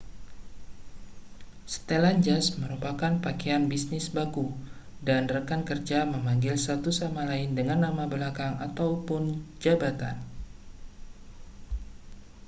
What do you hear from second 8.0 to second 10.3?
belakang ataupun jabatan